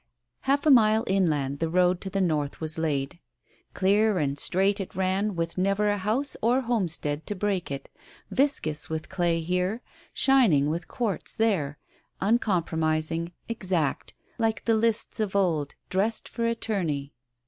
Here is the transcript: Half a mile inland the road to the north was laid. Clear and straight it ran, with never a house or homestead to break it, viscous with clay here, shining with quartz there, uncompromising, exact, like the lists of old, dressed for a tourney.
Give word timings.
Half 0.39 0.65
a 0.65 0.71
mile 0.71 1.03
inland 1.05 1.59
the 1.59 1.69
road 1.69 2.01
to 2.01 2.09
the 2.09 2.19
north 2.21 2.59
was 2.59 2.79
laid. 2.79 3.19
Clear 3.75 4.17
and 4.17 4.35
straight 4.35 4.79
it 4.79 4.95
ran, 4.95 5.35
with 5.35 5.59
never 5.59 5.89
a 5.91 5.99
house 5.99 6.35
or 6.41 6.61
homestead 6.61 7.27
to 7.27 7.35
break 7.35 7.69
it, 7.69 7.87
viscous 8.31 8.89
with 8.89 9.09
clay 9.09 9.41
here, 9.41 9.83
shining 10.11 10.71
with 10.71 10.87
quartz 10.87 11.35
there, 11.35 11.77
uncompromising, 12.19 13.31
exact, 13.47 14.15
like 14.39 14.65
the 14.65 14.73
lists 14.73 15.19
of 15.19 15.35
old, 15.35 15.75
dressed 15.87 16.27
for 16.27 16.45
a 16.47 16.55
tourney. 16.55 17.13